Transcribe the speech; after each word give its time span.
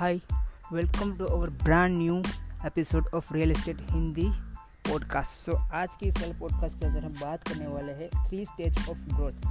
Hi, 0.00 0.20
welcome 0.72 1.12
to 1.18 1.26
our 1.34 1.46
brand 1.64 1.96
new 1.98 2.16
episode 2.66 3.06
of 3.14 3.34
real 3.34 3.52
Estate 3.52 3.80
Hindi 3.90 4.28
podcast 4.90 5.30
so 5.30 5.52
आज 5.52 5.88
की 6.00 6.08
इस 6.08 6.18
podcast 6.18 6.80
के 6.80 6.86
अंदर 6.86 7.04
हम 7.04 7.12
बात 7.12 7.48
करने 7.48 7.66
वाले 7.66 7.92
हैं 7.92 8.28
थ्री 8.28 8.44
स्टेज 8.46 8.78
ऑफ़ 8.90 8.98
ग्रोथ 8.98 9.46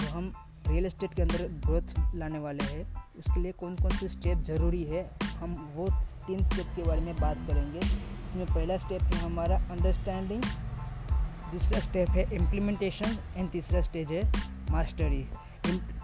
जो 0.00 0.08
हम 0.08 0.32
रियल 0.68 0.86
एस्टेट 0.86 1.14
के 1.14 1.22
अंदर 1.22 1.48
ग्रोथ 1.48 2.14
लाने 2.14 2.38
वाले 2.38 2.64
हैं। 2.64 3.04
उसके 3.18 3.40
लिए 3.40 3.52
कौन 3.52 3.76
कौन 3.76 3.90
से 3.90 4.08
स्टेप 4.08 4.38
ज़रूरी 4.38 4.84
है 4.84 5.10
हम 5.38 5.72
वो 5.74 5.86
तीन 6.26 6.44
स्टेप 6.44 6.66
के 6.76 6.82
बारे 6.82 7.00
में 7.00 7.16
बात 7.16 7.36
करेंगे। 7.36 7.78
इसमें 7.78 8.46
पहला 8.46 8.76
स्टेप 8.76 9.02
है 9.02 9.18
हमारा 9.18 9.56
अंडरस्टैंडिंग 9.56 10.42
दूसरा 11.52 11.80
स्टेप 11.80 12.08
है 12.08 12.34
इम्प्लीमेंटेशन 12.34 13.18
एंड 13.36 13.50
तीसरा 13.50 13.82
स्टेज 13.82 14.08
है 14.08 14.32
मास्टरी 14.70 15.28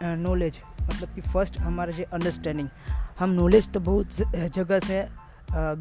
नॉलेज 0.03 0.61
मतलब 0.83 1.15
कि 1.15 1.21
फ़र्स्ट 1.21 1.59
हमारा 1.59 1.91
जो 1.91 2.05
अंडरस्टैंडिंग 2.13 2.69
हम 3.19 3.31
नॉलेज 3.31 3.69
तो 3.73 3.81
बहुत 3.81 4.17
जगह 4.55 4.79
से 4.81 5.07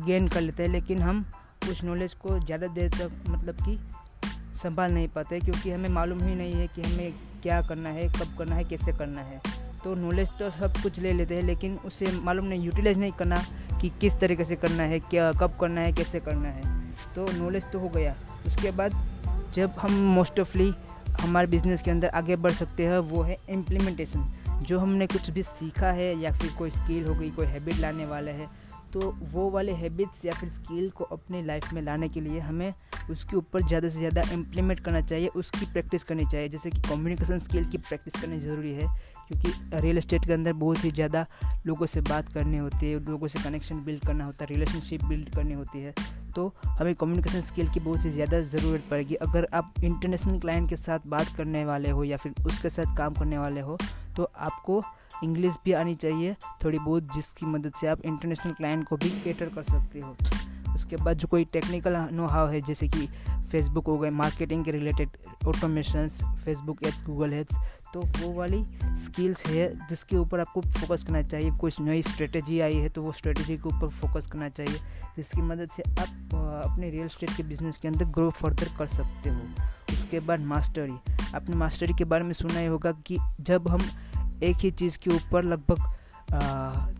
गेन 0.05 0.27
कर 0.27 0.41
लेते 0.41 0.63
हैं, 0.63 0.69
लेकिन 0.69 1.01
हम 1.01 1.25
उस 1.69 1.83
नॉलेज 1.83 2.13
को 2.15 2.39
ज़्यादा 2.39 2.67
देर 2.69 2.89
तक 2.91 3.11
मतलब 3.27 3.55
कि 3.65 3.77
संभाल 4.63 4.91
नहीं 4.93 5.07
पाते, 5.07 5.39
क्योंकि 5.39 5.71
हमें 5.71 5.89
मालूम 5.89 6.21
ही 6.23 6.35
नहीं 6.35 6.53
है 6.53 6.67
कि 6.67 6.81
हमें 6.81 7.13
क्या 7.43 7.61
करना 7.61 7.89
है, 7.89 8.07
कब 8.09 8.37
करना 8.37 8.55
है, 8.55 8.63
कैसे 8.63 8.91
करना 8.97 9.21
है। 9.21 9.41
तो 9.83 9.95
नॉलेज 9.95 10.29
तो 10.39 10.49
सब 10.51 10.77
कुछ 10.83 10.99
ले 10.99 11.13
लेते 11.13 11.35
हैं, 11.35 11.41
लेकिन 11.41 11.75
उसे 11.85 12.11
मालूम 12.23 12.45
नहीं 12.45 12.65
यूटिलाइज 12.65 12.97
नहीं 12.97 13.11
करना 13.11 13.43
कि 13.81 13.89
किस 14.01 14.19
तरीके 14.19 14.45
से 14.45 14.55
करना 14.55 14.83
है, 14.83 14.99
क्या, 15.01 15.31
कब 15.31 15.57
करना 15.61 15.81
है, 15.81 15.93
कैसे 15.93 16.19
करना 16.19 16.49
है। 16.49 16.61
तो 17.15 17.25
नॉलेज 17.33 17.65
तो 17.71 17.79
हो 17.79 17.89
गया। 17.89 18.15
उसके 18.47 18.71
बाद 18.71 18.93
जब 19.55 19.73
हम 19.79 19.91
मोस्ट 20.13 20.39
ऑफली 20.39 20.73
हमारे 21.21 21.47
बिज़नेस 21.47 21.81
के 21.81 21.91
अंदर 21.91 22.09
आगे 22.09 22.35
बढ़ 22.35 22.51
सकते 22.51 22.85
हैं, 22.85 22.99
वो 22.99 23.21
है 23.21 23.37
इम्प्लीमेंटेशन 23.49 24.29
जो 24.61 24.79
हमने 24.79 25.07
कुछ 25.07 25.29
भी 25.29 25.43
सीखा 25.43 25.91
है 25.91 26.15
या 26.19 26.31
फिर 26.33 26.51
कोई 26.57 26.71
स्किल 26.71 27.05
हो 27.07 27.15
गई, 27.15 27.29
कोई 27.31 27.45
हैबिट 27.45 27.79
लाने 27.79 28.05
वाला 28.05 28.31
है 28.31 28.47
तो 28.93 29.11
वो 29.31 29.49
वाले 29.49 29.71
हैबिट्स 29.73 30.25
या 30.25 30.31
फिर 30.31 30.49
स्किल 30.49 30.89
को 30.89 31.03
अपनी 31.05 31.41
लाइफ 31.43 31.71
में 31.73 31.81
लाने 31.81 32.09
के 32.09 32.21
लिए 32.21 32.39
हमें 32.39 32.73
उसके 33.11 33.35
ऊपर 33.37 33.61
ज़्यादा 33.67 33.89
से 33.89 33.99
ज़्यादा 33.99 34.21
इम्प्लीमेंट 34.33 34.79
करना 34.79 35.01
चाहिए, 35.01 35.27
उसकी 35.27 35.65
प्रैक्टिस 35.65 36.03
करनी 36.03 36.25
चाहिए। 36.25 36.49
जैसे 36.49 36.69
कि 36.69 36.81
कम्युनिकेशन 36.81 37.39
स्किल 37.39 37.65
की 37.69 37.77
प्रैक्टिस 37.79 38.21
करनी 38.21 38.39
ज़रूरी 38.39 38.71
है, 38.71 38.87
क्योंकि 39.27 39.79
रियल 39.79 39.97
इस्टेट 39.97 40.25
के 40.25 40.33
अंदर 40.33 40.53
बहुत 40.55 40.83
ही 40.85 40.91
ज़्यादा 40.91 41.25
लोगों 41.67 41.85
से 41.85 42.01
बात 42.01 42.31
करनी 42.33 42.57
होती 42.57 42.91
है, 42.91 42.99
लोगों 43.05 43.27
से 43.27 43.43
कनेक्शन 43.43 43.83
बिल्ड 43.85 44.05
करना 44.05 44.25
होता 44.25 44.43
है 44.43 44.51
रिलेशनशिप 44.51 45.05
बिल्ड 45.05 45.33
करनी 45.35 45.53
होती 45.53 45.81
है। 45.81 45.93
तो 46.35 46.47
हमें 46.79 46.93
कम्युनिकेशन 46.95 47.41
स्किल 47.41 47.67
की 47.69 47.79
बहुत 47.79 48.05
ही 48.05 48.09
ज़्यादा 48.11 48.39
ज़रूरत 48.41 48.83
पड़ेगी। 48.91 49.15
अगर 49.17 49.47
आप 49.53 49.73
इंटरनेशनल 49.83 50.39
क्लाइंट 50.39 50.69
के 50.69 50.75
साथ 50.77 51.07
बात 51.07 51.35
करने 51.37 51.63
वाले 51.65 51.89
हो 51.89 52.03
या 52.03 52.17
फिर 52.17 52.33
उसके 52.45 52.69
साथ 52.69 52.95
काम 52.97 53.13
करने 53.13 53.37
वाले 53.37 53.61
हो 53.61 53.77
तो 54.17 54.23
आपको 54.23 54.83
इंग्लिश 55.23 55.55
भी 55.65 55.73
आनी 55.73 55.95
चाहिए। 55.95 56.35
थोड़ी 56.63 56.79
बहुत 56.79 57.13
जिसकी 57.15 57.45
मदद 57.47 57.73
से 57.73 57.87
आप 57.87 58.01
इंटरनेशनल 58.05 58.53
क्लाइंट 58.53 58.87
को 58.87 58.97
भी 58.97 59.09
केटर 59.23 59.49
कर 59.49 59.63
सकते 59.63 59.99
हो। 59.99 60.15
उसके 60.93 61.03
बाद 61.05 61.17
जो 61.17 61.27
कोई 61.27 61.45
टेक्निकल 61.53 61.95
नो 62.13 62.25
हाव 62.27 62.49
है, 62.49 62.59
जैसे 62.61 62.87
कि 62.87 63.07
फेसबुक 63.51 63.87
हो 63.87 63.97
गए 63.97 64.09
मार्केटिंग 64.11 64.63
के 64.65 64.71
related 64.71 65.09
automations 65.47 66.21
Facebook 66.45 66.83
ads 66.85 67.03
Google 67.05 67.33
ads 67.33 67.57
तो 67.93 68.01
वो 68.01 68.31
वाली 68.33 68.63
स्किल्स 68.97 69.45
है 69.47 69.67
जिसके 69.89 70.17
ऊपर 70.17 70.39
आपको 70.39 70.61
फोकस 70.61 71.03
करना 71.03 71.21
चाहिए। 71.23 71.51
कुछ 71.57 71.79
नई 71.81 72.01
स्ट्रेटजी 72.03 72.59
आई 72.59 72.75
है 72.75 72.89
तो 72.89 73.01
वो 73.01 73.11
स्ट्रेटजी 73.11 73.57
के 73.57 73.69
ऊपर 73.69 73.87
फोकस 73.89 74.27
करना 74.27 74.49
चाहिए, 74.49 74.79
जिसकी 75.17 75.41
मदद 75.41 75.69
से 75.75 75.83
आप 75.91 76.35
अपने 76.65 76.89
रियल 76.89 77.07
स्टेट 77.07 77.35
के 77.37 77.43
बिज़नेस 77.43 77.77
के 77.77 77.87
अंदर 77.87 78.05
ग्रो 78.07 78.29
फर्दर 78.31 78.69
कर 78.77 78.87
सकते 78.87 79.29
हो। 79.29 79.41
उसके 79.93 80.19
बाद 80.21 80.39
मास्टरी 80.45 80.97
आपने 81.35 81.55
मास्टरी 81.55 81.93
के 81.93 82.05
बारे 82.05 82.23
में 82.23 82.33
सुना 82.33 82.59
ही 82.59 82.65
होगा 82.67 82.91
कि 83.07 83.17
जब 83.41 83.67
हम 83.67 83.89
एक 84.43 84.57
ही 84.57 84.71
चीज़ 84.73 84.97
के 84.97 85.11
ऊपर 85.11 85.43
लगभग 85.43 86.92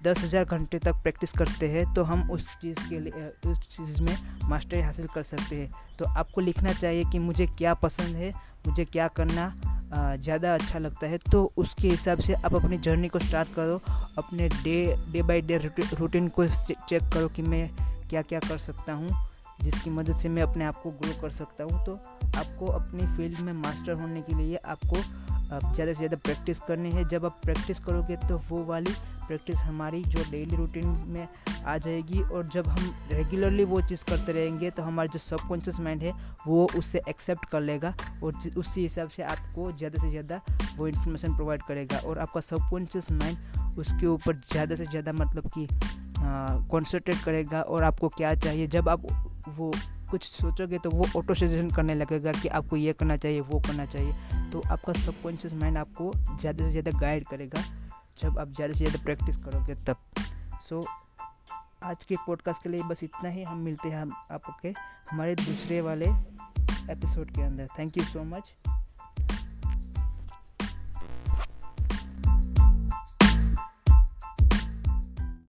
दस 0.00 0.22
हज़ार 0.24 0.44
घंटे 0.46 0.78
तक 0.78 1.02
प्रैक्टिस 1.02 1.32
करते 1.32 1.68
हैं 1.68 1.84
तो 1.94 2.02
हम 2.04 2.30
उस 2.30 2.48
चीज़ 2.58 2.88
के 2.88 2.98
लिए, 3.00 3.28
उस 3.46 3.58
चीज़ 3.68 4.00
में 4.02 4.16
मास्टरी 4.48 4.80
हासिल 4.80 5.06
कर 5.14 5.22
सकते 5.24 5.56
हैं। 5.56 5.96
तो 5.98 6.04
आपको 6.10 6.40
लिखना 6.40 6.72
चाहिए 6.72 7.04
कि 7.12 7.18
मुझे 7.20 7.46
क्या 7.48 7.74
पसंद 7.76 8.16
है, 8.16 8.32
मुझे 8.66 8.84
क्या 8.86 9.08
करना 9.10 9.52
ज़्यादा 9.90 10.54
अच्छा 10.54 10.78
लगता 10.78 11.06
है 11.06 11.18
तो 11.32 11.42
उसके 11.56 11.88
हिसाब 11.88 12.20
से 12.20 12.34
आप 12.34 12.54
अपनी 12.54 12.78
जर्नी 12.78 13.08
को 13.08 13.18
स्टार्ट 13.18 13.54
करो, 13.54 13.80
अपने 14.18 14.48
day 14.48 14.96
day 15.12 15.22
by 15.22 15.40
day 15.42 15.56
routine 15.58 16.28
को 16.30 16.46
चेक 16.48 17.02
करो 17.14 17.28
कि 17.28 17.42
मैं 17.44 17.68
क्या 18.10 18.22
क्या 18.22 18.40
कर 18.40 18.58
सकता 18.58 18.92
हूँ, 18.92 19.08
जिसकी 19.62 19.90
मदद 19.90 20.16
से 20.16 20.28
मैं 20.28 20.42
अपने 20.42 20.64
आप 20.64 20.80
को 20.82 20.90
ग्रो 20.92 21.20
कर 21.20 21.30
सकता 21.32 21.64
हूँ। 21.64 21.84
तो 21.86 21.94
आपको 22.38 22.66
अपनी 22.68 23.06
फ़ील्ड 23.16 23.40
में 23.40 23.52
मास्टर 23.54 23.92
होने 23.92 24.22
के 24.22 24.34
लिए 24.34 24.56
आपको 24.56 24.96
ज़्यादा 24.96 25.86
से 25.86 25.94
ज़्यादा 25.94 26.16
प्रैक्टिस 26.18 26.58
करनी 26.60 26.90
है। 26.90 27.08
जब 27.08 27.24
आप 27.26 27.40
प्रैक्टिस 27.44 27.78
करोगे 27.80 28.16
तो 28.28 28.40
वो 28.48 28.64
वाली 28.64 28.92
प्रैक्टिस 29.28 29.56
हमारी 29.58 30.02
जो 30.04 30.24
डेली 30.30 30.56
रूटीन 30.56 30.86
में 31.08 31.26
आ 31.66 31.76
जाएगी 31.78 32.20
और 32.22 32.46
जब 32.48 32.66
हम 32.68 32.92
रेगुलरली 33.10 33.64
वो 33.66 33.80
चीज़ 33.82 34.04
करते 34.04 34.32
रहेंगे 34.32 34.70
तो 34.70 34.82
हमारा 34.82 35.12
जो 35.12 35.18
सबकॉन्शियस 35.18 35.80
माइंड 35.80 36.02
है, 36.02 36.12
वो 36.46 36.66
उससे 36.78 37.02
एक्सेप्ट 37.08 37.44
कर 37.50 37.60
लेगा 37.60 37.94
और 38.22 38.38
उसी 38.56 38.82
हिसाब 38.82 39.08
से 39.08 39.22
आपको 39.24 39.70
ज़्यादा 39.72 40.02
से 40.02 40.10
ज़्यादा 40.10 40.40
वो 40.76 40.88
इन्फॉर्मेशन 40.88 41.34
प्रोवाइड 41.36 41.62
करेगा 41.62 41.98
और 41.98 42.18
आपका 42.18 42.40
सबकॉन्शियस 42.42 43.10
माइंड 43.12 43.78
उसके 43.78 44.06
ऊपर 44.06 44.36
ज़्यादा 44.36 44.74
से 44.74 44.84
ज़्यादा 44.86 45.12
मतलब 45.14 45.50
कि 45.56 45.66
कॉन्सेंट्रेट 46.70 47.24
करेगा 47.24 47.60
और 47.62 47.82
आपको 47.84 48.08
क्या 48.08 48.34
चाहिए। 48.36 48.66
जब 48.66 48.88
आप 48.88 49.02
वो 49.58 49.72
कुछ 50.10 50.24
सोचोगे 50.24 50.78
तो 50.78 50.90
वो 50.90 51.06
ऑटो 51.16 51.34
सजेशन 51.34 51.68
करने 51.70 51.94
लगेगा 51.94 52.32
कि 52.32 52.48
आपको 52.50 52.76
ये 52.76 52.92
करना 52.92 53.16
चाहिए, 53.16 53.40
वो 53.40 53.58
करना 53.60 53.84
चाहिए। 53.86 54.12
तो 54.52 54.62
आपका 54.70 54.92
सबकॉन्शियस 54.94 55.54
माइंड 55.54 55.76
आपको 55.78 56.12
ज़्यादा 56.40 56.64
से 56.64 56.70
ज़्यादा 56.70 56.98
गाइड 56.98 57.24
करेगा। 57.28 57.62
जब 58.18 58.38
आप 58.38 58.52
ज़्यादा 58.52 58.72
से 58.72 58.84
ज़्यादा 58.84 59.02
प्रैक्टिस 59.04 59.36
करोगे 59.36 59.74
तब। 59.84 59.96
सो 60.60 60.80
आज 61.82 62.04
के 62.04 62.16
पॉडकास्ट 62.16 62.62
के 62.62 62.68
लिए 62.68 62.82
बस 62.82 63.02
इतना 63.04 63.28
ही। 63.28 63.42
हम 63.42 63.58
मिलते 63.58 63.88
हैं 63.88 64.00
हम 64.02 64.12
आपके, 64.32 64.74
हमारे 65.10 65.34
दूसरे 65.34 65.80
वाले 65.80 66.08
एपिसोड 66.92 67.30
के 67.30 67.42
अंदर। 67.42 67.68
Thank 67.78 67.98
you 67.98 68.04
so 68.04 68.24
much 68.24 68.52